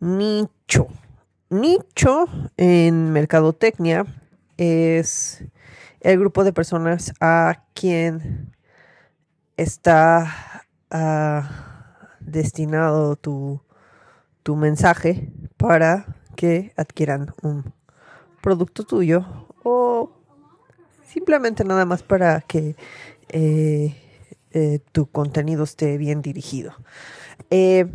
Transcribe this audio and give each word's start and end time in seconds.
Nicho. 0.00 0.88
Nicho 1.50 2.26
en 2.56 3.12
mercadotecnia 3.12 4.06
es 4.56 5.44
el 6.00 6.18
grupo 6.18 6.44
de 6.44 6.52
personas 6.52 7.12
a 7.20 7.64
quien 7.74 8.54
está 9.56 10.64
ah, 10.90 12.18
destinado 12.20 13.16
tu, 13.16 13.62
tu 14.42 14.56
mensaje 14.56 15.32
para 15.56 16.06
que 16.36 16.72
adquieran 16.76 17.32
un 17.42 17.72
producto 18.42 18.84
tuyo 18.84 19.24
o 19.62 20.12
simplemente 21.06 21.64
nada 21.64 21.86
más 21.86 22.02
para 22.02 22.40
que 22.42 22.76
eh, 23.28 23.96
eh, 24.50 24.80
tu 24.92 25.06
contenido 25.06 25.64
esté 25.64 25.96
bien 25.96 26.20
dirigido. 26.20 26.74
Eh, 27.50 27.86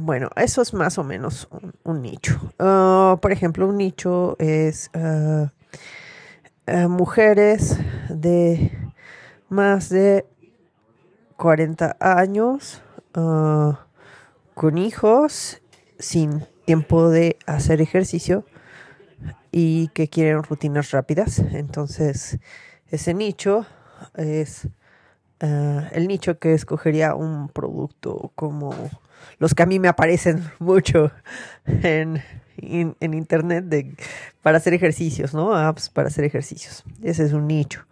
bueno, 0.00 0.30
eso 0.36 0.62
es 0.62 0.72
más 0.72 0.96
o 0.98 1.04
menos 1.04 1.48
un, 1.84 2.02
nicho. 2.02 2.40
Ah, 2.58 3.18
por 3.20 3.32
ejemplo, 3.32 3.68
un 3.68 3.76
nicho 3.76 4.36
es 4.38 4.90
ah, 4.94 5.52
ah, 6.66 6.88
mujeres 6.88 7.78
de 8.08 8.72
más 9.50 9.90
de 9.90 10.26
40 11.36 11.96
años 12.00 12.82
con 13.12 14.78
hijos 14.78 15.60
sin 15.98 16.46
tiempo 16.64 17.10
de 17.10 17.36
hacer 17.46 17.80
ejercicio 17.80 18.44
y 19.50 19.88
que 19.88 20.08
quieren 20.08 20.42
rutinas 20.42 20.92
rápidas. 20.92 21.40
Entonces, 21.40 22.38
ese 22.88 23.12
nicho 23.14 23.66
es 24.14 24.68
el 25.40 26.06
nicho 26.06 26.38
que 26.38 26.54
escogería 26.54 27.14
un 27.14 27.48
producto 27.48 28.32
como 28.34 28.74
los 29.38 29.54
que 29.54 29.62
a 29.62 29.66
mí 29.66 29.78
me 29.78 29.88
aparecen 29.88 30.44
mucho 30.58 31.10
en, 31.66 32.22
internet 33.00 33.64
de, 33.64 33.94
para 34.42 34.58
hacer 34.58 34.74
ejercicios, 34.74 35.34
¿no? 35.34 35.54
Apps 35.54 35.88
para 35.88 36.08
hacer 36.08 36.24
ejercicios. 36.24 36.84
Ese 37.02 37.24
es 37.24 37.32
un 37.32 37.46
nicho. 37.46 37.86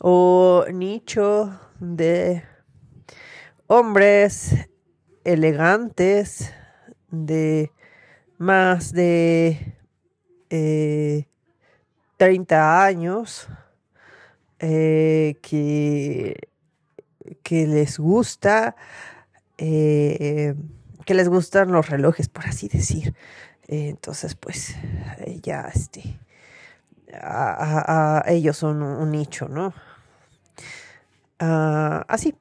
O 0.00 0.64
nicho 0.72 1.58
de 1.80 2.42
hombres 3.66 4.54
elegantes 5.24 6.52
de 7.10 7.70
más 8.38 8.92
de 8.92 9.74
30 12.16 12.54
eh, 12.54 12.58
años 12.58 13.48
eh, 14.60 15.36
que, 15.42 16.48
que 17.42 17.66
les 17.66 17.98
gusta 17.98 18.74
eh, 19.58 20.54
que 21.04 21.14
les 21.14 21.28
gustan 21.28 21.72
los 21.72 21.88
relojes, 21.88 22.28
por 22.28 22.46
así 22.46 22.68
decir. 22.68 23.14
Eh, 23.66 23.88
entonces, 23.88 24.34
pues, 24.34 24.76
eh, 25.18 25.40
ya, 25.42 25.70
este, 25.74 26.18
a, 27.12 28.22
ellos 28.26 28.56
son 28.56 28.82
un, 28.82 29.10
nicho, 29.10 29.48
¿no? 29.48 29.74
Ah, 31.40 32.04
así. 32.08 32.34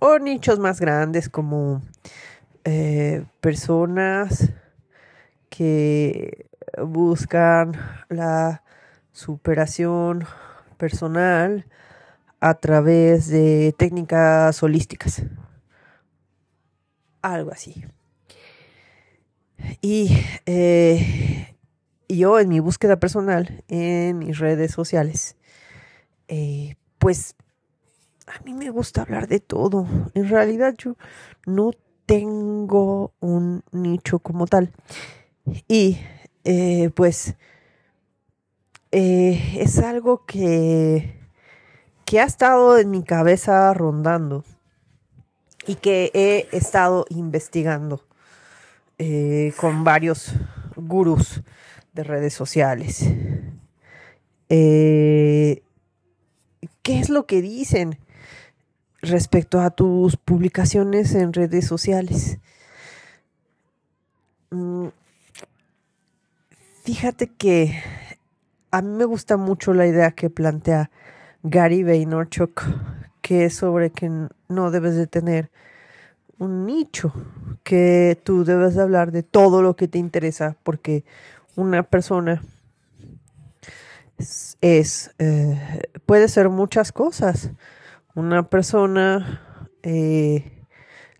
o 0.00 0.18
nichos 0.18 0.58
más 0.58 0.80
grandes 0.80 1.28
como 1.28 1.82
personas 3.40 4.50
que 5.48 6.46
buscan 6.82 7.72
la 8.08 8.62
superación 9.12 10.26
personal 10.76 11.66
a 12.44 12.52
través 12.52 13.28
de 13.28 13.74
técnicas 13.78 14.62
holísticas. 14.62 15.22
Algo 17.22 17.50
así. 17.50 17.86
Y 19.80 20.10
eh, 20.44 21.56
yo 22.06 22.38
en 22.38 22.50
mi 22.50 22.60
búsqueda 22.60 23.00
personal, 23.00 23.64
en 23.68 24.18
mis 24.18 24.38
redes 24.38 24.72
sociales, 24.72 25.36
eh, 26.28 26.74
pues 26.98 27.34
a 28.26 28.38
mí 28.44 28.52
me 28.52 28.68
gusta 28.68 29.00
hablar 29.00 29.26
de 29.26 29.40
todo. 29.40 29.86
En 30.12 30.28
realidad 30.28 30.74
yo 30.76 30.98
no 31.46 31.70
tengo 32.04 33.14
un 33.20 33.64
nicho 33.72 34.18
como 34.18 34.46
tal. 34.46 34.70
Y 35.66 35.96
eh, 36.44 36.90
pues 36.94 37.36
es 38.90 39.78
algo 39.78 40.26
que 40.26 41.23
que 42.04 42.20
ha 42.20 42.24
estado 42.24 42.78
en 42.78 42.90
mi 42.90 43.02
cabeza 43.02 43.72
rondando 43.74 44.44
y 45.66 45.76
que 45.76 46.10
he 46.14 46.56
estado 46.56 47.06
investigando 47.08 48.04
eh, 48.98 49.52
con 49.56 49.84
varios 49.84 50.34
gurús 50.76 51.42
de 51.92 52.04
redes 52.04 52.34
sociales. 52.34 53.04
Eh, 54.48 55.62
¿Qué 56.82 57.00
es 57.00 57.08
lo 57.08 57.26
que 57.26 57.40
dicen 57.40 57.98
respecto 59.00 59.60
a 59.60 59.70
tus 59.70 60.16
publicaciones 60.16 61.14
en 61.14 61.32
redes 61.32 61.66
sociales? 61.66 62.38
Mm, 64.50 64.88
fíjate 66.84 67.28
que 67.28 67.82
a 68.70 68.82
mí 68.82 68.90
me 68.90 69.04
gusta 69.04 69.36
mucho 69.36 69.72
la 69.72 69.86
idea 69.86 70.10
que 70.10 70.30
plantea 70.30 70.90
Gary 71.46 71.82
Vaynerchuk, 71.82 72.62
que 73.20 73.44
es 73.44 73.54
sobre 73.54 73.90
que 73.90 74.10
no 74.48 74.70
debes 74.70 74.96
de 74.96 75.06
tener 75.06 75.50
un 76.38 76.64
nicho, 76.64 77.12
que 77.62 78.18
tú 78.24 78.44
debes 78.44 78.74
de 78.74 78.82
hablar 78.82 79.12
de 79.12 79.22
todo 79.22 79.60
lo 79.60 79.76
que 79.76 79.86
te 79.86 79.98
interesa, 79.98 80.56
porque 80.62 81.04
una 81.54 81.82
persona 81.82 82.42
es, 84.62 85.14
eh, 85.18 85.82
puede 86.06 86.28
ser 86.28 86.48
muchas 86.48 86.92
cosas. 86.92 87.50
Una 88.14 88.48
persona 88.48 89.68
eh, 89.82 90.64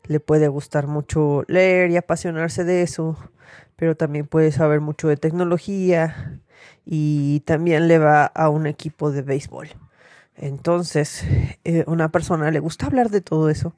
le 0.04 0.20
puede 0.20 0.48
gustar 0.48 0.86
mucho 0.86 1.44
leer 1.48 1.90
y 1.90 1.98
apasionarse 1.98 2.64
de 2.64 2.80
eso, 2.80 3.18
pero 3.76 3.94
también 3.94 4.26
puede 4.26 4.52
saber 4.52 4.80
mucho 4.80 5.06
de 5.08 5.18
tecnología 5.18 6.40
y 6.86 7.40
también 7.40 7.88
le 7.88 7.98
va 7.98 8.24
a 8.24 8.48
un 8.48 8.66
equipo 8.66 9.10
de 9.10 9.20
béisbol. 9.20 9.68
Entonces, 10.36 11.24
eh, 11.64 11.84
una 11.86 12.10
persona 12.10 12.50
le 12.50 12.58
gusta 12.58 12.86
hablar 12.86 13.10
de 13.10 13.20
todo 13.20 13.50
eso. 13.50 13.74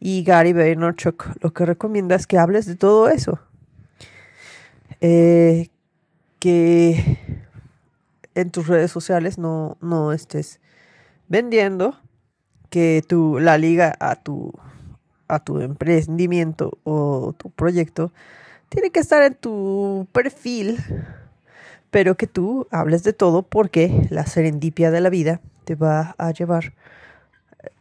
Y 0.00 0.24
Gary 0.24 0.52
Vaynerchuk 0.52 1.30
lo 1.40 1.52
que 1.52 1.64
recomienda 1.64 2.16
es 2.16 2.26
que 2.26 2.38
hables 2.38 2.66
de 2.66 2.76
todo 2.76 3.08
eso. 3.08 3.40
Eh, 5.00 5.68
que 6.38 7.18
en 8.34 8.50
tus 8.50 8.66
redes 8.66 8.90
sociales 8.90 9.38
no, 9.38 9.76
no 9.80 10.12
estés 10.12 10.60
vendiendo, 11.28 11.96
que 12.68 13.04
tu, 13.06 13.38
la 13.38 13.58
liga 13.58 13.94
a 14.00 14.16
tu, 14.16 14.52
a 15.28 15.38
tu 15.38 15.60
emprendimiento 15.60 16.78
o 16.84 17.34
tu 17.36 17.50
proyecto 17.50 18.12
tiene 18.68 18.90
que 18.90 19.00
estar 19.00 19.22
en 19.22 19.34
tu 19.34 20.08
perfil, 20.12 20.78
pero 21.92 22.16
que 22.16 22.26
tú 22.26 22.66
hables 22.70 23.02
de 23.04 23.12
todo 23.12 23.42
porque 23.42 24.08
la 24.08 24.24
serendipia 24.24 24.90
de 24.90 25.02
la 25.02 25.10
vida 25.10 25.42
te 25.64 25.74
va 25.74 26.14
a 26.16 26.32
llevar 26.32 26.72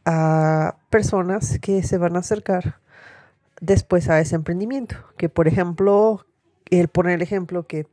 a 0.03 0.75
personas 0.89 1.59
que 1.59 1.81
se 1.81 1.97
van 1.97 2.17
a 2.17 2.19
acercar 2.19 2.75
después 3.61 4.09
a 4.09 4.19
ese 4.19 4.35
emprendimiento. 4.35 4.97
Que 5.15 5.29
por 5.29 5.47
ejemplo, 5.47 6.25
él 6.69 6.89
pone 6.89 7.13
el 7.13 7.21
ejemplo 7.21 7.65
que 7.65 7.87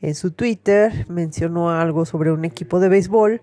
en 0.00 0.14
su 0.14 0.30
Twitter 0.30 1.04
mencionó 1.08 1.68
algo 1.70 2.06
sobre 2.06 2.30
un 2.30 2.44
equipo 2.44 2.78
de 2.78 2.88
béisbol 2.88 3.42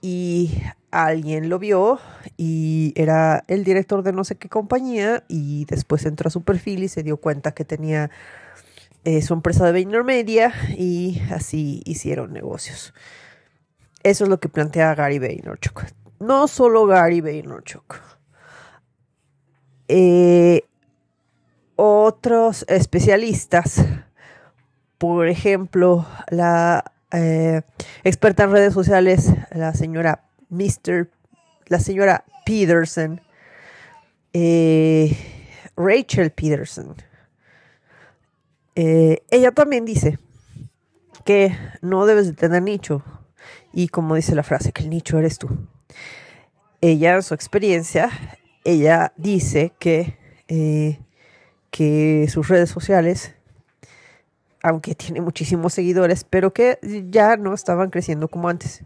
y 0.00 0.62
alguien 0.92 1.48
lo 1.48 1.58
vio 1.58 1.98
y 2.36 2.92
era 2.94 3.42
el 3.48 3.64
director 3.64 4.04
de 4.04 4.12
no 4.12 4.22
sé 4.22 4.36
qué 4.36 4.48
compañía 4.48 5.24
y 5.26 5.64
después 5.64 6.06
entró 6.06 6.28
a 6.28 6.30
su 6.30 6.42
perfil 6.42 6.84
y 6.84 6.88
se 6.88 7.02
dio 7.02 7.16
cuenta 7.16 7.50
que 7.50 7.64
tenía 7.64 8.12
eh, 9.06 9.22
su 9.22 9.34
empresa 9.34 9.70
de 9.70 9.86
Media 10.02 10.52
y 10.76 11.22
así 11.30 11.80
hicieron 11.84 12.32
negocios. 12.32 12.92
Eso 14.02 14.24
es 14.24 14.30
lo 14.30 14.40
que 14.40 14.48
plantea 14.48 14.96
Gary 14.96 15.20
Vaynerchuk. 15.20 15.84
No 16.18 16.48
solo 16.48 16.86
Gary 16.86 17.20
Vaynerchuk. 17.20 18.00
Eh, 19.86 20.64
otros 21.76 22.64
especialistas, 22.66 23.84
por 24.98 25.28
ejemplo, 25.28 26.04
la 26.28 26.92
eh, 27.12 27.62
experta 28.02 28.42
en 28.42 28.50
redes 28.50 28.74
sociales, 28.74 29.32
la 29.52 29.72
señora 29.74 30.24
Mr. 30.48 31.08
la 31.66 31.78
señora 31.78 32.24
Peterson, 32.44 33.20
Rachel 35.76 36.32
Peterson. 36.32 36.96
Ella 38.76 39.52
también 39.52 39.84
dice 39.84 40.18
que 41.24 41.56
no 41.82 42.06
debes 42.06 42.26
de 42.26 42.34
tener 42.34 42.62
nicho 42.62 43.02
y 43.76 43.88
como 43.88 44.14
dice 44.14 44.34
la 44.34 44.42
frase, 44.42 44.72
que 44.72 44.82
el 44.82 44.88
nicho 44.88 45.18
eres 45.18 45.38
tú. 45.38 45.48
Ella, 46.80 47.14
en 47.14 47.22
su 47.22 47.34
experiencia, 47.34 48.10
ella 48.64 49.12
dice 49.18 49.72
que, 49.78 50.16
eh, 50.48 50.98
que 51.70 52.26
sus 52.30 52.48
redes 52.48 52.70
sociales, 52.70 53.34
aunque 54.62 54.94
tiene 54.94 55.20
muchísimos 55.20 55.74
seguidores, 55.74 56.24
pero 56.24 56.54
que 56.54 56.78
ya 57.10 57.36
no 57.36 57.52
estaban 57.52 57.90
creciendo 57.90 58.28
como 58.28 58.48
antes. 58.48 58.82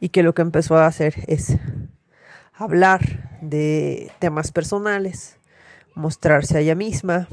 Y 0.00 0.08
que 0.08 0.24
lo 0.24 0.34
que 0.34 0.42
empezó 0.42 0.76
a 0.76 0.86
hacer 0.86 1.14
es 1.28 1.56
hablar 2.54 3.38
de 3.40 4.10
temas 4.18 4.50
personales, 4.50 5.36
mostrarse 5.94 6.56
a 6.56 6.60
ella 6.60 6.74
misma, 6.74 7.28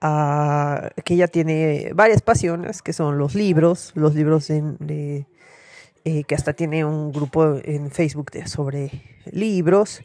que 0.00 1.14
ella 1.14 1.28
tiene 1.28 1.92
varias 1.94 2.22
pasiones, 2.22 2.82
que 2.82 2.92
son 2.92 3.18
los 3.18 3.34
libros, 3.34 3.92
los 3.94 4.14
libros 4.14 4.48
de, 4.48 5.26
eh, 6.04 6.24
que 6.24 6.34
hasta 6.34 6.54
tiene 6.54 6.84
un 6.84 7.12
grupo 7.12 7.56
en 7.62 7.90
Facebook 7.90 8.30
sobre 8.46 9.02
libros. 9.30 10.02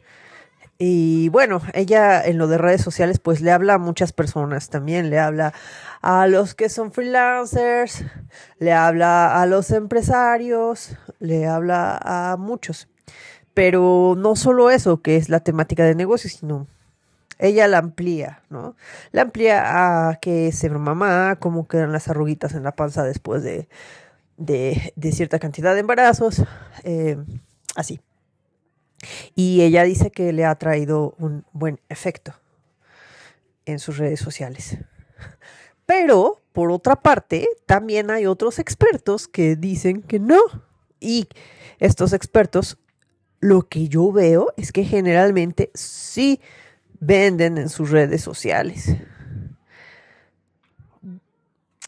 Y 0.78 1.30
bueno, 1.30 1.62
ella 1.74 2.22
en 2.22 2.38
lo 2.38 2.48
de 2.48 2.58
redes 2.58 2.82
sociales 2.82 3.20
pues 3.20 3.40
le 3.40 3.52
habla 3.52 3.76
a 3.76 3.78
muchas 3.78 4.12
personas 4.12 4.70
también, 4.70 5.10
le 5.10 5.20
habla 5.20 5.54
a 6.02 6.28
los 6.28 6.54
que 6.54 6.68
son 6.68 6.92
freelancers, 6.92 8.04
le 8.60 8.74
habla 8.74 9.42
a 9.42 9.46
los 9.46 9.72
empresarios, 9.72 10.98
le 11.20 11.48
habla 11.48 11.98
a 12.04 12.36
muchos. 12.38 12.90
Pero 13.54 14.16
no 14.18 14.36
solo 14.36 14.70
eso, 14.70 15.02
que 15.02 15.16
es 15.16 15.30
la 15.30 15.40
temática 15.40 15.86
de 15.86 15.96
negocios, 15.96 16.34
sino 16.34 16.68
ella 17.38 17.68
la 17.68 17.80
amplía, 17.80 18.44
¿no? 18.50 18.76
La 19.12 19.24
amplía 19.24 20.10
a 20.10 20.16
que 20.16 20.52
ser 20.52 20.72
mamá, 20.72 21.38
cómo 21.40 21.68
quedan 21.68 21.92
las 21.92 22.08
arruguitas 22.08 22.54
en 22.54 22.64
la 22.64 22.76
panza 22.76 23.04
después 23.04 23.44
de, 23.44 23.68
de, 24.38 25.12
cierta 25.12 25.40
cantidad 25.40 25.74
de 25.74 25.82
embarazos, 25.82 26.44
eh, 26.84 27.18
así. 27.76 28.00
Y 29.36 29.62
ella 29.62 29.84
dice 29.84 30.12
que 30.12 30.34
le 30.34 30.46
ha 30.46 30.56
traído 30.56 31.16
un 31.20 31.46
buen 31.52 31.80
efecto 31.90 32.34
en 33.66 33.80
sus 33.80 33.98
redes 33.98 34.20
sociales. 34.20 34.78
Pero, 35.86 36.42
por 36.54 36.72
otra 36.72 36.96
parte, 36.96 37.48
también 37.66 38.10
hay 38.10 38.26
otros 38.26 38.60
expertos 38.60 39.28
que 39.28 39.56
dicen 39.56 40.02
que 40.02 40.20
no. 40.20 40.40
Y 41.00 41.28
estos 41.80 42.14
expertos, 42.14 42.78
lo 43.40 43.68
que 43.68 43.88
yo 43.88 44.12
veo 44.12 44.54
es 44.58 44.72
que 44.72 44.84
generalmente 44.84 45.70
sí 45.76 46.42
venden 47.06 47.58
en 47.58 47.70
sus 47.70 47.92
redes 47.92 48.22
sociales. 48.22 48.96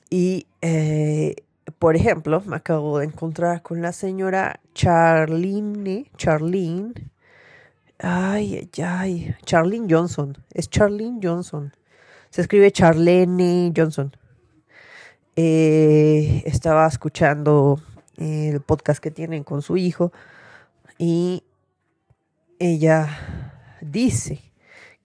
Y, 0.09 0.47
eh, 0.61 1.35
por 1.79 1.95
ejemplo, 1.95 2.41
me 2.45 2.55
acabo 2.55 2.99
de 2.99 3.05
encontrar 3.05 3.61
con 3.61 3.81
la 3.81 3.91
señora 3.91 4.59
Charlene, 4.73 6.09
Charlene, 6.15 6.93
ay, 7.99 8.69
ay, 8.77 8.83
ay, 8.83 9.35
Charlene 9.43 9.87
Johnson, 9.89 10.37
es 10.53 10.69
Charlene 10.69 11.19
Johnson, 11.21 11.73
se 12.29 12.41
escribe 12.41 12.71
Charlene 12.71 13.73
Johnson. 13.75 14.15
Eh, 15.35 16.41
estaba 16.45 16.87
escuchando 16.87 17.79
el 18.17 18.61
podcast 18.61 18.99
que 18.99 19.11
tienen 19.11 19.43
con 19.43 19.61
su 19.61 19.77
hijo 19.77 20.11
y 20.97 21.43
ella 22.59 23.07
dice 23.81 24.46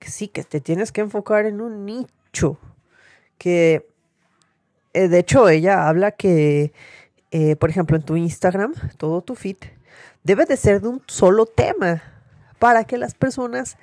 que 0.02 0.10
sí, 0.10 0.26
que 0.26 0.42
te 0.42 0.60
tienes 0.60 0.90
que 0.90 1.00
enfocar 1.00 1.46
en 1.46 1.60
un 1.60 1.86
nicho. 1.86 2.58
Que 3.38 3.86
eh, 4.94 5.06
de 5.06 5.18
hecho 5.20 5.48
ella 5.48 5.88
habla 5.88 6.10
que, 6.10 6.72
eh, 7.30 7.54
por 7.54 7.70
ejemplo, 7.70 7.96
en 7.96 8.02
tu 8.02 8.16
Instagram, 8.16 8.74
todo 8.96 9.22
tu 9.22 9.36
feed, 9.36 9.58
debe 10.24 10.44
de 10.44 10.56
ser 10.56 10.80
de 10.80 10.88
un 10.88 11.02
solo 11.06 11.46
tema 11.46 12.02
para 12.58 12.82
que 12.82 12.98
las 12.98 13.14
personas 13.14 13.76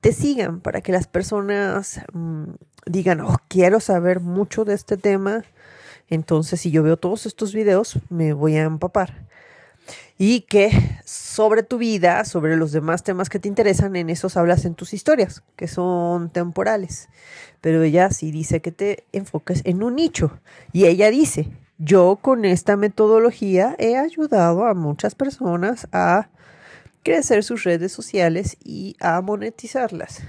te 0.00 0.12
sigan, 0.12 0.60
para 0.60 0.82
que 0.82 0.92
las 0.92 1.08
personas 1.08 2.00
mm, 2.12 2.44
digan, 2.86 3.20
oh, 3.22 3.38
quiero 3.48 3.80
saber 3.80 4.20
mucho 4.20 4.64
de 4.64 4.74
este 4.74 4.96
tema. 4.96 5.42
Entonces, 6.08 6.60
si 6.60 6.70
yo 6.70 6.84
veo 6.84 6.96
todos 6.96 7.26
estos 7.26 7.52
videos, 7.52 7.98
me 8.08 8.32
voy 8.34 8.54
a 8.54 8.62
empapar 8.62 9.25
y 10.18 10.42
que 10.42 10.70
sobre 11.04 11.62
tu 11.62 11.78
vida, 11.78 12.24
sobre 12.24 12.56
los 12.56 12.72
demás 12.72 13.02
temas 13.02 13.28
que 13.28 13.38
te 13.38 13.48
interesan, 13.48 13.96
en 13.96 14.08
esos 14.08 14.36
hablas 14.36 14.64
en 14.64 14.74
tus 14.74 14.94
historias, 14.94 15.42
que 15.56 15.68
son 15.68 16.30
temporales. 16.30 17.08
Pero 17.60 17.82
ella 17.82 18.10
sí 18.10 18.30
dice 18.30 18.60
que 18.60 18.72
te 18.72 19.04
enfoques 19.12 19.60
en 19.64 19.82
un 19.82 19.96
nicho. 19.96 20.38
Y 20.72 20.86
ella 20.86 21.10
dice, 21.10 21.50
yo 21.78 22.18
con 22.22 22.44
esta 22.44 22.76
metodología 22.76 23.76
he 23.78 23.96
ayudado 23.98 24.64
a 24.64 24.74
muchas 24.74 25.14
personas 25.14 25.86
a 25.92 26.30
crecer 27.02 27.44
sus 27.44 27.64
redes 27.64 27.92
sociales 27.92 28.56
y 28.64 28.96
a 29.00 29.20
monetizarlas. 29.20 30.22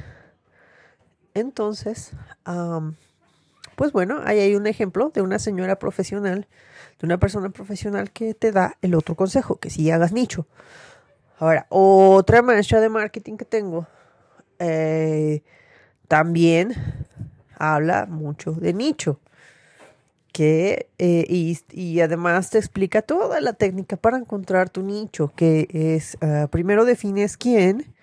Entonces, 1.34 2.12
pues 3.76 3.92
bueno, 3.94 4.22
ahí 4.26 4.40
hay 4.40 4.56
un 4.56 4.68
ejemplo 4.68 5.12
de 5.14 5.22
una 5.22 5.40
señora 5.40 5.80
profesional 5.80 6.48
de 7.00 7.06
una 7.06 7.18
persona 7.18 7.50
profesional 7.50 8.12
que 8.12 8.34
te 8.34 8.52
da 8.52 8.78
el 8.82 8.96
otro 8.96 9.16
consejo, 9.16 9.58
que 9.58 9.70
si 9.70 9.90
hagas 9.92 10.12
nicho. 10.12 10.48
Ahora, 11.40 11.68
otra 11.70 12.42
maestra 12.42 12.82
de 12.82 12.90
marketing 12.90 13.38
que 13.38 13.46
tengo 13.46 13.88
eh, 14.60 15.44
también 16.08 16.74
habla 17.58 18.06
mucho 18.08 18.54
de 18.54 18.74
nicho. 18.74 19.20
Que, 20.32 20.90
eh, 21.00 21.26
y, 21.72 22.00
además 22.00 22.52
te 22.52 22.60
explica 22.60 23.02
toda 23.02 23.42
la 23.42 23.54
técnica 23.54 23.98
para 23.98 24.18
encontrar 24.18 24.70
tu 24.70 24.84
nicho, 24.84 25.34
que 25.36 25.68
es, 25.72 26.16
eh, 26.22 26.48
primero 26.52 26.86
defines 26.86 27.38
quién, 27.38 27.96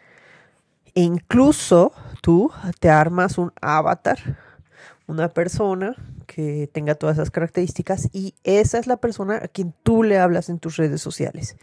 e 0.96 1.02
incluso 1.02 1.92
tú 2.22 2.50
te 2.80 2.90
armas 2.90 3.38
un 3.38 3.52
avatar 3.60 4.18
una 5.06 5.28
persona 5.28 5.96
que 6.26 6.68
tenga 6.72 6.94
todas 6.94 7.16
esas 7.16 7.30
características 7.30 8.08
y 8.12 8.34
esa 8.44 8.78
es 8.78 8.86
la 8.86 8.96
persona 8.96 9.36
a 9.42 9.48
quien 9.48 9.74
tú 9.82 10.02
le 10.02 10.18
hablas 10.18 10.48
en 10.48 10.58
tus 10.58 10.76
redes 10.76 11.00
sociales. 11.00 11.56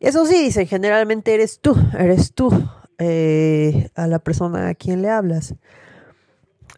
Eso 0.00 0.26
sí, 0.26 0.42
dicen, 0.42 0.66
generalmente 0.66 1.32
eres 1.32 1.60
tú, 1.60 1.76
eres 1.96 2.32
tú 2.32 2.50
eh, 2.98 3.90
a 3.94 4.06
la 4.08 4.18
persona 4.18 4.68
a 4.68 4.74
quien 4.74 5.02
le 5.02 5.10
hablas. 5.10 5.54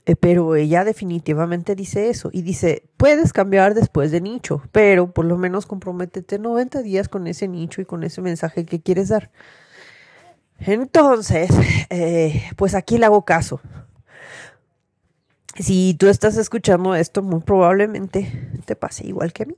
Eh, 0.07 0.17
pero 0.17 0.55
ella 0.55 0.85
definitivamente 0.85 1.75
dice 1.75 2.11
eso 2.11 2.29
y 2.31 2.43
dice, 2.43 2.85
puedes 2.99 3.33
cambiar 3.33 3.73
después 3.73 4.11
de 4.11 4.21
nicho, 4.21 4.63
pero 4.71 5.11
por 5.11 5.25
lo 5.25 5.39
menos 5.39 5.65
comprométete 5.65 6.39
90 6.39 6.83
días 6.83 7.09
con 7.09 7.27
ese 7.27 7.49
nicho 7.49 7.81
y 7.81 7.87
con 7.87 8.05
ese 8.05 8.21
mensaje 8.21 8.67
que 8.67 8.83
quieres 8.83 9.09
dar. 9.09 9.31
Entonces, 10.59 11.49
eh, 11.89 12.43
pues 12.57 12.75
aquí 12.75 12.99
le 12.99 13.07
hago 13.07 13.25
caso 13.25 13.63
si 15.59 15.95
tú 15.95 16.09
estás 16.09 16.37
escuchando 16.37 16.95
esto, 16.95 17.23
muy 17.23 17.41
probablemente 17.41 18.31
te 18.65 18.75
pase 18.75 19.07
igual 19.07 19.33
que 19.33 19.43
a 19.45 19.47
mí. 19.47 19.57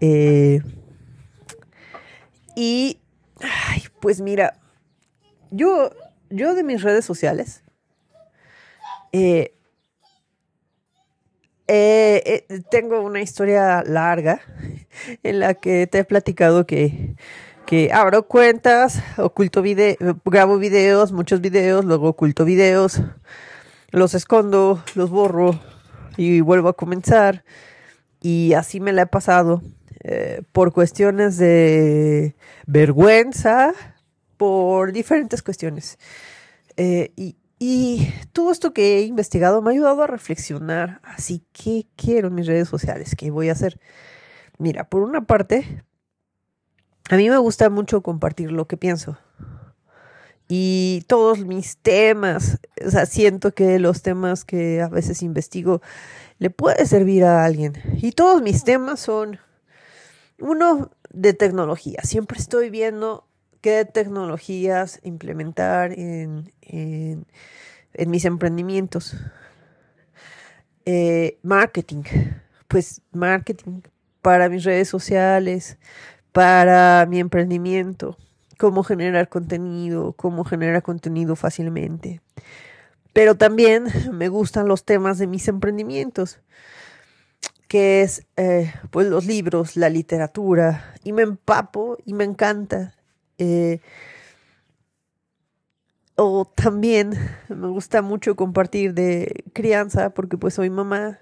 Eh, 0.00 0.60
y, 2.54 3.00
pues 4.00 4.20
mira, 4.20 4.58
yo, 5.50 5.90
yo 6.28 6.54
de 6.54 6.62
mis 6.62 6.82
redes 6.82 7.04
sociales, 7.04 7.62
eh, 9.12 9.54
eh, 11.66 12.46
tengo 12.70 13.00
una 13.00 13.22
historia 13.22 13.82
larga 13.86 14.40
en 15.22 15.40
la 15.40 15.54
que 15.54 15.86
te 15.86 16.00
he 16.00 16.04
platicado 16.04 16.66
que, 16.66 17.16
que 17.64 17.90
abro 17.92 18.28
cuentas, 18.28 19.02
oculto 19.16 19.62
video, 19.62 19.96
grabo 20.26 20.58
videos, 20.58 21.12
muchos 21.12 21.40
videos, 21.40 21.86
luego 21.86 22.10
oculto 22.10 22.44
videos 22.44 23.00
los 23.94 24.14
escondo, 24.14 24.82
los 24.96 25.10
borro 25.10 25.58
y 26.16 26.40
vuelvo 26.40 26.68
a 26.68 26.76
comenzar. 26.76 27.44
Y 28.20 28.54
así 28.54 28.80
me 28.80 28.92
la 28.92 29.02
he 29.02 29.06
pasado 29.06 29.62
eh, 30.02 30.42
por 30.52 30.72
cuestiones 30.72 31.36
de 31.36 32.34
vergüenza, 32.66 33.72
por 34.36 34.92
diferentes 34.92 35.42
cuestiones. 35.42 35.98
Eh, 36.76 37.12
y, 37.16 37.36
y, 37.58 38.12
todo 38.32 38.50
esto 38.50 38.72
que 38.72 38.98
he 38.98 39.02
investigado 39.02 39.62
me 39.62 39.70
ha 39.70 39.74
ayudado 39.74 40.02
a 40.02 40.08
reflexionar. 40.08 41.00
Así 41.04 41.44
que 41.52 41.86
quiero 41.94 42.30
mis 42.30 42.46
redes 42.46 42.68
sociales, 42.68 43.14
¿qué 43.16 43.30
voy 43.30 43.48
a 43.48 43.52
hacer? 43.52 43.78
Mira, 44.58 44.88
por 44.88 45.02
una 45.02 45.24
parte, 45.26 45.84
a 47.10 47.16
mí 47.16 47.30
me 47.30 47.38
gusta 47.38 47.70
mucho 47.70 48.02
compartir 48.02 48.50
lo 48.50 48.66
que 48.66 48.76
pienso 48.76 49.18
y 50.48 51.04
todos 51.06 51.44
mis 51.44 51.78
temas, 51.78 52.58
o 52.84 52.90
sea, 52.90 53.06
siento 53.06 53.52
que 53.54 53.78
los 53.78 54.02
temas 54.02 54.44
que 54.44 54.82
a 54.82 54.88
veces 54.88 55.22
investigo 55.22 55.80
le 56.38 56.50
puede 56.50 56.84
servir 56.86 57.24
a 57.24 57.44
alguien. 57.44 57.74
Y 58.02 58.12
todos 58.12 58.42
mis 58.42 58.64
temas 58.64 59.00
son, 59.00 59.38
uno, 60.38 60.90
de 61.10 61.32
tecnología. 61.32 62.00
Siempre 62.02 62.38
estoy 62.38 62.70
viendo 62.70 63.26
qué 63.60 63.84
tecnologías 63.84 65.00
implementar 65.04 65.92
en, 65.92 66.52
en, 66.60 67.24
mis 68.10 68.24
emprendimientos. 68.24 69.16
Eh, 70.84 71.38
marketing, 71.42 72.02
pues 72.68 73.00
marketing 73.12 73.80
para 74.20 74.48
mis 74.50 74.64
redes 74.64 74.88
sociales, 74.88 75.78
para 76.32 77.06
mi 77.08 77.20
emprendimiento 77.20 78.18
cómo 78.64 78.82
generar 78.82 79.28
contenido, 79.28 80.14
cómo 80.14 80.42
generar 80.42 80.82
contenido 80.82 81.36
fácilmente. 81.36 82.22
Pero 83.12 83.34
también 83.34 83.84
me 84.10 84.30
gustan 84.30 84.68
los 84.68 84.86
temas 84.86 85.18
de 85.18 85.26
mis 85.26 85.48
emprendimientos, 85.48 86.38
que 87.68 88.00
es 88.00 88.26
eh, 88.38 88.72
pues 88.90 89.06
los 89.08 89.26
libros, 89.26 89.76
la 89.76 89.90
literatura, 89.90 90.94
y 91.04 91.12
me 91.12 91.20
empapo 91.20 91.98
y 92.06 92.14
me 92.14 92.24
encanta. 92.24 92.94
Eh, 93.36 93.80
o 96.16 96.46
también 96.46 97.12
me 97.50 97.68
gusta 97.68 98.00
mucho 98.00 98.34
compartir 98.34 98.94
de 98.94 99.44
crianza, 99.52 100.08
porque 100.08 100.38
pues 100.38 100.54
soy 100.54 100.70
mamá. 100.70 101.18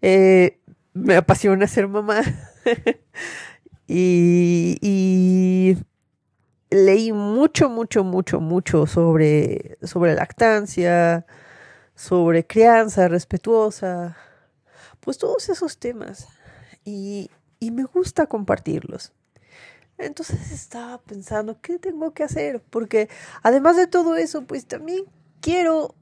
Eh, 0.00 0.58
me 0.94 1.14
apasiona 1.14 1.68
ser 1.68 1.86
mamá. 1.86 2.22
y, 3.86 4.78
y, 4.80 5.76
leí 6.72 7.12
mucho, 7.12 7.68
mucho, 7.68 8.04
mucho, 8.04 8.40
mucho 8.40 8.86
sobre, 8.86 9.78
sobre 9.82 10.14
lactancia, 10.14 11.26
sobre 11.94 12.46
crianza 12.46 13.08
respetuosa, 13.08 14.16
pues 15.00 15.18
todos 15.18 15.48
esos 15.48 15.78
temas. 15.78 16.28
Y, 16.84 17.30
y 17.60 17.70
me 17.70 17.84
gusta 17.84 18.26
compartirlos. 18.26 19.12
Entonces 19.98 20.50
estaba 20.50 20.98
pensando, 20.98 21.60
¿qué 21.60 21.78
tengo 21.78 22.12
que 22.12 22.24
hacer? 22.24 22.60
Porque 22.70 23.08
además 23.42 23.76
de 23.76 23.86
todo 23.86 24.16
eso, 24.16 24.42
pues 24.42 24.66
también 24.66 25.04
quiero, 25.40 25.94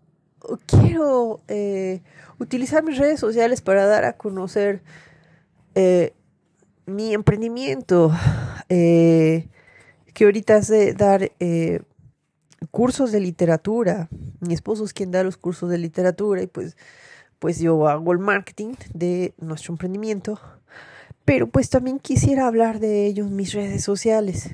quiero 0.67 1.41
eh, 1.49 2.01
utilizar 2.39 2.83
mis 2.83 2.97
redes 2.97 3.21
sociales 3.21 3.61
para 3.61 3.87
dar 3.87 4.05
a 4.05 4.15
conocer 4.15 4.83
eh, 5.75 6.15
mi 6.87 7.13
emprendimiento, 7.13 8.11
eh, 8.69 9.49
que 10.13 10.25
ahorita 10.25 10.61
de 10.61 10.93
dar 10.95 11.33
cursos 12.71 13.13
de 13.13 13.21
literatura. 13.21 14.09
Mi 14.41 14.55
esposo 14.55 14.85
es 14.85 14.93
quien 14.93 15.11
da 15.11 15.23
los 15.23 15.37
cursos 15.37 15.71
de 15.71 15.79
literatura 15.79 16.43
y 16.43 16.47
pues, 16.47 16.77
pues 17.39 17.59
yo 17.59 17.89
hago 17.89 18.13
el 18.13 18.19
marketing 18.19 18.75
de 18.95 19.35
nuestro 19.39 19.73
emprendimiento 19.73 20.39
pero 21.31 21.47
pues 21.47 21.71
también 21.71 22.01
quisiera 22.01 22.49
hablar 22.49 22.81
de 22.81 23.07
ello 23.07 23.25
en 23.25 23.37
mis 23.37 23.53
redes 23.53 23.85
sociales. 23.85 24.51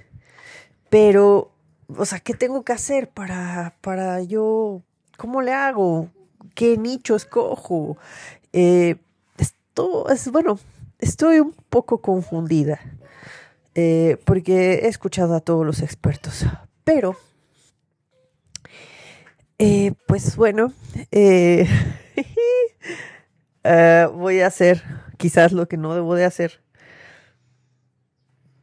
Pero, 0.90 1.50
o 1.96 2.04
sea, 2.04 2.20
¿qué 2.20 2.34
tengo 2.34 2.64
que 2.64 2.74
hacer 2.74 3.08
para, 3.08 3.74
para 3.80 4.22
yo, 4.22 4.82
cómo 5.16 5.40
le 5.40 5.52
hago? 5.52 6.10
¿Qué 6.54 6.76
nicho 6.76 7.16
escojo? 7.16 7.96
Eh, 8.52 8.96
esto 9.38 10.08
es, 10.10 10.30
bueno, 10.30 10.58
estoy 10.98 11.40
un 11.40 11.54
poco 11.70 12.02
confundida. 12.02 12.78
Eh, 13.78 14.16
porque 14.24 14.74
he 14.74 14.88
escuchado 14.88 15.34
a 15.34 15.40
todos 15.40 15.66
los 15.66 15.82
expertos. 15.82 16.46
Pero, 16.82 17.14
eh, 19.58 19.92
pues 20.06 20.36
bueno, 20.36 20.72
voy 24.14 24.40
a 24.40 24.46
hacer 24.46 24.82
quizás 25.18 25.52
lo 25.52 25.68
que 25.68 25.76
no 25.76 25.94
debo 25.94 26.14
de 26.14 26.24
hacer 26.24 26.62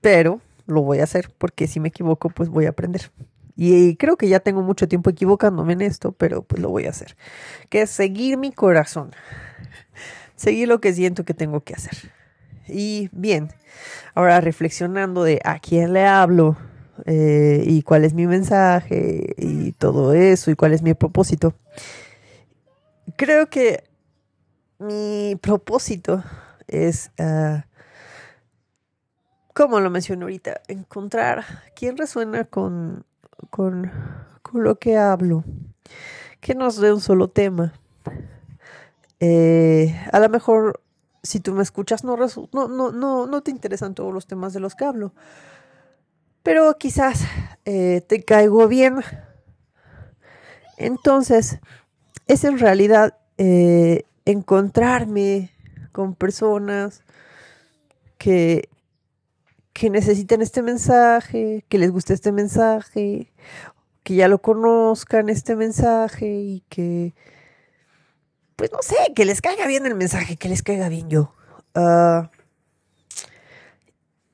pero 0.03 0.41
lo 0.67 0.81
voy 0.81 0.99
a 0.99 1.05
hacer 1.05 1.33
porque 1.37 1.65
si 1.65 1.79
me 1.79 1.87
equivoco, 1.87 2.29
pues 2.29 2.49
voy 2.49 2.65
a 2.65 2.69
aprender. 2.69 3.09
Y 3.55 3.95
creo 3.95 4.17
que 4.17 4.27
ya 4.27 4.41
tengo 4.41 4.61
mucho 4.61 4.87
tiempo 4.87 5.09
equivocándome 5.09 5.73
en 5.73 5.81
esto, 5.81 6.11
pero 6.11 6.43
pues 6.43 6.61
lo 6.61 6.69
voy 6.69 6.85
a 6.85 6.89
hacer. 6.89 7.15
Que 7.69 7.83
es 7.83 7.89
seguir 7.89 8.37
mi 8.37 8.51
corazón. 8.51 9.11
Seguir 10.35 10.67
lo 10.67 10.81
que 10.81 10.93
siento 10.93 11.23
que 11.23 11.33
tengo 11.33 11.61
que 11.61 11.73
hacer. 11.73 12.11
Y 12.67 13.09
bien, 13.13 13.49
ahora 14.13 14.41
reflexionando 14.41 15.23
de 15.23 15.39
a 15.43 15.59
quién 15.59 15.93
le 15.93 16.05
hablo 16.05 16.57
eh, 17.05 17.63
y 17.65 17.81
cuál 17.81 18.05
es 18.05 18.13
mi 18.13 18.27
mensaje 18.27 19.33
y 19.37 19.71
todo 19.73 20.13
eso 20.13 20.51
y 20.51 20.55
cuál 20.55 20.73
es 20.73 20.81
mi 20.81 20.93
propósito. 20.93 21.53
Creo 23.15 23.49
que 23.49 23.83
mi 24.79 25.37
propósito 25.41 26.23
es 26.67 27.11
ah, 27.19 27.65
como 29.53 29.79
lo 29.79 29.89
mencioné 29.89 30.23
ahorita, 30.23 30.61
encontrar 30.67 31.45
quién 31.75 31.95
resuena 31.95 32.43
con, 32.43 33.05
con, 33.49 33.91
lo 34.53 34.77
que 34.77 34.97
hablo, 34.97 35.43
que 36.41 36.55
nos 36.55 36.79
dé 36.79 36.91
un 36.91 37.01
solo 37.01 37.27
tema. 37.27 37.73
Eh, 39.19 39.95
a 40.11 40.19
lo 40.19 40.29
mejor 40.29 40.81
si 41.23 41.39
tú 41.39 41.53
me 41.53 41.63
escuchas 41.63 42.03
no, 42.03 42.17
no, 42.17 42.67
no, 42.67 42.91
no, 42.91 43.25
no 43.25 43.41
te 43.41 43.51
interesan 43.51 43.95
todos 43.95 44.13
los 44.13 44.27
temas 44.27 44.53
de 44.53 44.59
los 44.59 44.75
que 44.75 44.85
hablo, 44.85 45.13
pero 46.43 46.77
quizás 46.77 47.21
eh, 47.65 48.01
te 48.07 48.23
caigo 48.23 48.67
bien. 48.67 48.99
Entonces, 50.77 51.59
es 52.27 52.43
en 52.43 52.59
realidad 52.59 53.17
eh, 53.37 54.03
encontrarme 54.25 55.51
con 55.91 56.15
personas 56.15 57.03
que 58.17 58.69
que 59.73 59.89
necesiten 59.89 60.41
este 60.41 60.61
mensaje, 60.61 61.65
que 61.67 61.79
les 61.79 61.91
guste 61.91 62.13
este 62.13 62.31
mensaje, 62.31 63.33
que 64.03 64.15
ya 64.15 64.27
lo 64.27 64.39
conozcan 64.39 65.29
este 65.29 65.55
mensaje 65.55 66.27
y 66.27 66.63
que, 66.69 67.15
pues 68.55 68.71
no 68.71 68.79
sé, 68.81 68.95
que 69.15 69.25
les 69.25 69.41
caiga 69.41 69.67
bien 69.67 69.85
el 69.85 69.95
mensaje, 69.95 70.35
que 70.35 70.49
les 70.49 70.63
caiga 70.63 70.89
bien 70.89 71.09
yo. 71.09 71.33
Ah, 71.75 72.29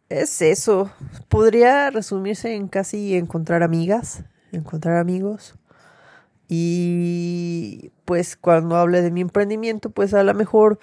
es 0.09 0.41
eso. 0.41 0.91
Podría 1.27 1.89
resumirse 1.91 2.55
en 2.55 2.67
casi 2.67 3.15
encontrar 3.15 3.63
amigas, 3.63 4.23
encontrar 4.51 4.97
amigos. 4.97 5.55
Y 6.47 7.91
pues 8.05 8.35
cuando 8.35 8.75
hable 8.75 9.01
de 9.01 9.11
mi 9.11 9.21
emprendimiento, 9.21 9.91
pues 9.91 10.13
a 10.13 10.23
lo 10.23 10.33
mejor 10.33 10.79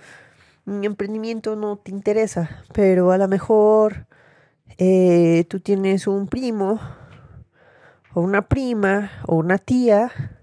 mi 0.65 0.87
emprendimiento 0.87 1.57
no 1.57 1.77
te 1.77 1.91
interesa, 1.91 2.63
pero 2.73 3.11
a 3.11 3.19
lo 3.19 3.29
mejor 3.29 4.07
eh, 4.79 5.45
tú 5.49 5.61
tienes 5.61 6.07
un 6.07 6.29
primo 6.29 6.81
o 8.15 8.21
una 8.21 8.49
prima 8.49 9.11
o 9.27 9.37
una 9.37 9.59
tía 9.59 10.36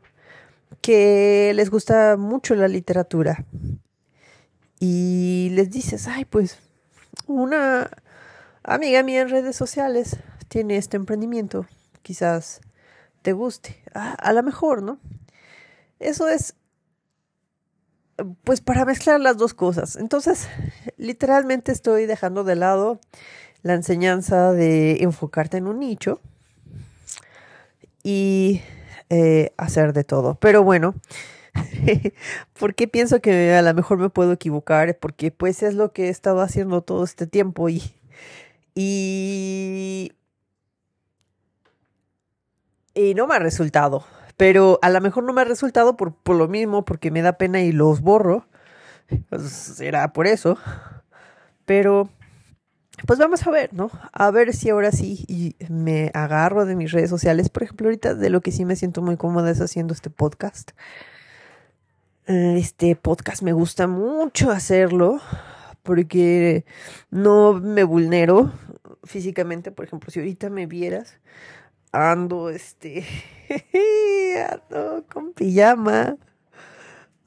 que 0.83 1.53
les 1.55 1.69
gusta 1.69 2.17
mucho 2.17 2.55
la 2.55 2.67
literatura 2.67 3.45
y 4.81 5.47
les 5.53 5.69
dices, 5.69 6.09
ay, 6.09 6.25
pues 6.25 6.59
una 7.25 7.89
amiga 8.63 9.01
mía 9.01 9.21
en 9.21 9.29
redes 9.29 9.55
sociales 9.55 10.17
tiene 10.49 10.75
este 10.75 10.97
emprendimiento, 10.97 11.65
quizás 12.01 12.59
te 13.21 13.31
guste, 13.31 13.81
a, 13.93 14.11
a 14.11 14.33
lo 14.33 14.43
mejor, 14.43 14.83
¿no? 14.83 14.99
Eso 15.99 16.27
es, 16.27 16.55
pues 18.43 18.59
para 18.59 18.83
mezclar 18.83 19.21
las 19.21 19.37
dos 19.37 19.53
cosas. 19.53 19.95
Entonces, 19.95 20.49
literalmente 20.97 21.71
estoy 21.71 22.05
dejando 22.07 22.43
de 22.43 22.57
lado 22.57 22.99
la 23.61 23.73
enseñanza 23.73 24.51
de 24.51 24.97
enfocarte 25.01 25.55
en 25.55 25.67
un 25.67 25.79
nicho 25.79 26.19
y 28.03 28.61
eh, 29.13 29.53
hacer 29.57 29.93
de 29.93 30.03
todo. 30.03 30.35
Pero 30.39 30.63
bueno, 30.63 30.95
¿por 32.59 32.73
qué 32.73 32.87
pienso 32.87 33.21
que 33.21 33.53
a 33.53 33.61
lo 33.61 33.71
mejor 33.75 33.99
me 33.99 34.09
puedo 34.09 34.31
equivocar? 34.31 34.97
Porque 34.97 35.29
pues 35.29 35.61
es 35.61 35.75
lo 35.75 35.93
que 35.93 36.07
he 36.07 36.09
estado 36.09 36.41
haciendo 36.41 36.81
todo 36.81 37.03
este 37.03 37.27
tiempo 37.27 37.69
y... 37.69 37.83
Y, 38.75 40.13
y 42.95 43.13
no 43.13 43.27
me 43.27 43.35
ha 43.35 43.39
resultado. 43.39 44.03
Pero 44.35 44.79
a 44.81 44.89
lo 44.89 44.99
mejor 44.99 45.25
no 45.25 45.33
me 45.33 45.41
ha 45.41 45.45
resultado 45.45 45.95
por, 45.95 46.15
por 46.15 46.35
lo 46.35 46.47
mismo, 46.47 46.83
porque 46.83 47.11
me 47.11 47.21
da 47.21 47.33
pena 47.33 47.61
y 47.61 47.71
los 47.71 48.01
borro. 48.01 48.47
Pues, 49.29 49.43
será 49.51 50.11
por 50.11 50.25
eso. 50.25 50.57
Pero 51.65 52.09
pues 53.07 53.19
vamos 53.19 53.45
a 53.45 53.51
ver, 53.51 53.73
¿no? 53.73 53.89
A 54.13 54.31
ver 54.31 54.53
si 54.53 54.69
ahora 54.69 54.91
sí 54.91 55.55
me 55.67 56.11
agarro 56.13 56.65
de 56.65 56.75
mis 56.75 56.91
redes 56.91 57.09
sociales. 57.09 57.49
Por 57.49 57.63
ejemplo, 57.63 57.87
ahorita 57.87 58.13
de 58.13 58.29
lo 58.29 58.41
que 58.41 58.51
sí 58.51 58.65
me 58.65 58.75
siento 58.75 59.01
muy 59.01 59.17
cómoda 59.17 59.49
es 59.51 59.61
haciendo 59.61 59.93
este 59.93 60.09
podcast. 60.09 60.71
Este 62.25 62.95
podcast 62.95 63.41
me 63.41 63.51
gusta 63.51 63.87
mucho 63.87 64.51
hacerlo 64.51 65.19
porque 65.81 66.65
no 67.09 67.53
me 67.53 67.83
vulnero 67.83 68.53
físicamente. 69.03 69.71
Por 69.71 69.85
ejemplo, 69.85 70.09
si 70.11 70.19
ahorita 70.19 70.49
me 70.49 70.67
vieras, 70.67 71.17
ando, 71.91 72.49
este, 72.49 73.05
ando 74.49 75.03
con 75.11 75.33
pijama, 75.33 76.15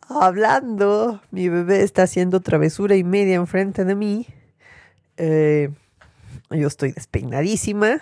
hablando. 0.09 1.21
Mi 1.33 1.49
bebé 1.49 1.83
está 1.83 2.05
haciendo 2.05 2.41
travesura 2.41 2.97
y 2.97 3.05
media 3.05 3.35
enfrente 3.35 3.85
de 3.85 3.95
mí 3.97 4.27
eh, 5.17 5.71
yo 6.51 6.67
estoy 6.67 6.93
despeinadísima 6.93 7.99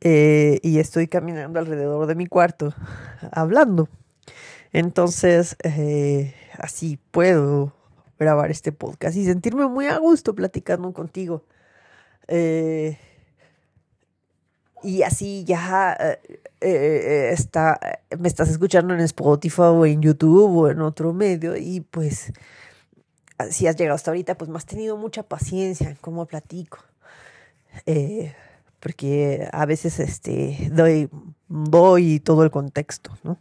eh, 0.00 0.58
y 0.62 0.78
estoy 0.78 1.08
caminando 1.08 1.58
alrededor 1.58 2.06
de 2.06 2.14
mi 2.14 2.26
cuarto 2.26 2.74
hablando. 3.32 3.88
Entonces, 4.72 5.56
eh, 5.62 6.34
así 6.58 6.98
puedo 7.10 7.72
grabar 8.18 8.50
este 8.50 8.72
podcast 8.72 9.16
y 9.16 9.24
sentirme 9.24 9.66
muy 9.68 9.86
a 9.86 9.98
gusto 9.98 10.34
platicando 10.34 10.92
contigo. 10.92 11.44
y 14.82 15.02
así 15.02 15.44
ya 15.44 16.18
está, 16.60 17.80
me 18.18 18.28
estás 18.28 18.48
escuchando 18.50 18.94
en 18.94 19.00
Spotify 19.00 19.62
o 19.62 19.86
en 19.86 20.02
YouTube 20.02 20.56
o 20.56 20.68
en 20.70 20.80
otro 20.80 21.12
medio 21.12 21.56
y 21.56 21.80
pues 21.80 22.32
si 23.50 23.66
has 23.66 23.76
llegado 23.76 23.94
hasta 23.94 24.10
ahorita, 24.10 24.36
pues 24.36 24.50
me 24.50 24.56
has 24.56 24.66
tenido 24.66 24.96
mucha 24.96 25.22
paciencia 25.22 25.88
en 25.90 25.96
cómo 25.96 26.26
platico. 26.26 26.78
Eh, 27.84 28.34
porque 28.80 29.48
a 29.52 29.66
veces 29.66 29.98
este, 30.00 30.70
doy, 30.72 31.10
voy 31.48 32.20
todo 32.20 32.42
el 32.42 32.50
contexto, 32.50 33.16
¿no? 33.22 33.38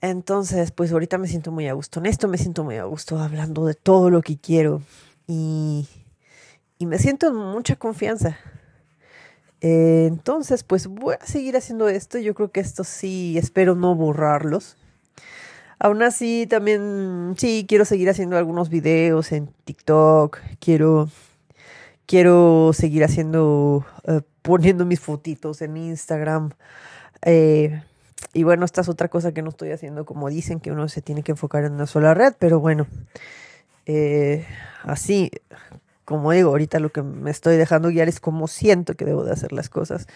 Entonces, 0.00 0.70
pues 0.70 0.92
ahorita 0.92 1.16
me 1.16 1.28
siento 1.28 1.50
muy 1.50 1.66
a 1.66 1.72
gusto 1.72 1.98
en 1.98 2.06
esto, 2.06 2.28
me 2.28 2.36
siento 2.36 2.62
muy 2.62 2.76
a 2.76 2.84
gusto 2.84 3.18
hablando 3.18 3.64
de 3.64 3.74
todo 3.74 4.10
lo 4.10 4.20
que 4.20 4.36
quiero 4.36 4.82
y, 5.26 5.88
y 6.78 6.86
me 6.86 6.98
siento 6.98 7.28
en 7.28 7.36
mucha 7.36 7.76
confianza. 7.76 8.36
Eh, 9.62 10.04
entonces, 10.06 10.62
pues 10.62 10.86
voy 10.88 11.14
a 11.18 11.24
seguir 11.24 11.56
haciendo 11.56 11.88
esto. 11.88 12.18
Yo 12.18 12.34
creo 12.34 12.52
que 12.52 12.60
esto 12.60 12.84
sí, 12.84 13.38
espero 13.38 13.74
no 13.74 13.94
borrarlos. 13.94 14.76
Aún 15.78 16.02
así, 16.02 16.46
también 16.48 17.34
sí, 17.36 17.66
quiero 17.68 17.84
seguir 17.84 18.08
haciendo 18.08 18.36
algunos 18.36 18.68
videos 18.68 19.32
en 19.32 19.48
TikTok. 19.64 20.38
Quiero, 20.60 21.08
quiero 22.06 22.72
seguir 22.72 23.04
haciendo, 23.04 23.84
eh, 24.06 24.20
poniendo 24.42 24.84
mis 24.86 25.00
fotitos 25.00 25.62
en 25.62 25.76
Instagram. 25.76 26.50
Eh, 27.22 27.82
y 28.32 28.42
bueno, 28.44 28.64
esta 28.64 28.80
es 28.80 28.88
otra 28.88 29.08
cosa 29.08 29.32
que 29.32 29.42
no 29.42 29.50
estoy 29.50 29.72
haciendo, 29.72 30.04
como 30.04 30.28
dicen, 30.28 30.60
que 30.60 30.72
uno 30.72 30.88
se 30.88 31.02
tiene 31.02 31.22
que 31.22 31.32
enfocar 31.32 31.64
en 31.64 31.72
una 31.72 31.86
sola 31.86 32.14
red, 32.14 32.34
pero 32.38 32.58
bueno, 32.60 32.86
así, 34.82 35.30
como 36.04 36.32
digo, 36.32 36.50
ahorita 36.50 36.80
lo 36.80 36.90
que 36.90 37.02
me 37.02 37.30
estoy 37.30 37.56
dejando 37.56 37.88
guiar 37.88 38.08
es 38.08 38.20
como 38.20 38.48
siento 38.48 38.94
que 38.94 39.04
debo 39.04 39.24
de 39.24 39.32
hacer 39.32 39.52
las 39.52 39.68
cosas. 39.68 40.06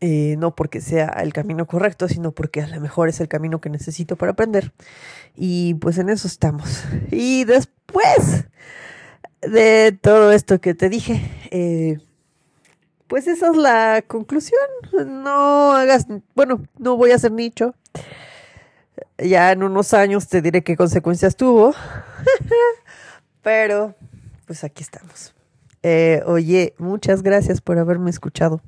Eh, 0.00 0.36
no 0.38 0.54
porque 0.54 0.82
sea 0.82 1.08
el 1.22 1.32
camino 1.32 1.66
correcto, 1.66 2.06
sino 2.06 2.32
porque 2.32 2.60
a 2.60 2.66
lo 2.66 2.80
mejor 2.80 3.08
es 3.08 3.20
el 3.20 3.28
camino 3.28 3.60
que 3.60 3.70
necesito 3.70 4.16
para 4.16 4.32
aprender. 4.32 4.72
Y 5.34 5.74
pues 5.74 5.98
en 5.98 6.10
eso 6.10 6.28
estamos. 6.28 6.84
Y 7.10 7.44
después 7.44 8.46
de 9.40 9.98
todo 10.00 10.32
esto 10.32 10.60
que 10.60 10.74
te 10.74 10.88
dije, 10.88 11.22
eh, 11.50 11.98
pues 13.06 13.26
esa 13.26 13.50
es 13.50 13.56
la 13.56 14.04
conclusión. 14.06 14.60
No 15.06 15.72
hagas, 15.72 16.06
bueno, 16.34 16.62
no 16.78 16.96
voy 16.96 17.12
a 17.12 17.16
hacer 17.16 17.32
nicho. 17.32 17.74
Ya 19.18 19.52
en 19.52 19.62
unos 19.62 19.94
años 19.94 20.28
te 20.28 20.42
diré 20.42 20.62
qué 20.62 20.76
consecuencias 20.76 21.36
tuvo. 21.36 21.74
Pero 23.42 23.94
pues 24.46 24.62
aquí 24.64 24.82
estamos. 24.82 25.34
Eh, 25.82 26.22
oye, 26.26 26.74
muchas 26.78 27.22
gracias 27.22 27.60
por 27.60 27.78
haberme 27.78 28.10
escuchado. 28.10 28.60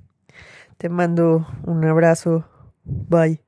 Te 0.78 0.88
mando 0.88 1.46
un 1.66 1.84
abrazo. 1.84 2.44
Bye. 2.84 3.47